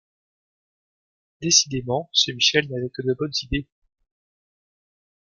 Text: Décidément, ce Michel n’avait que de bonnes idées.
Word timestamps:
Décidément, 1.43 2.09
ce 2.11 2.31
Michel 2.31 2.67
n’avait 2.71 2.89
que 2.89 3.03
de 3.03 3.13
bonnes 3.13 3.29
idées. 3.43 3.67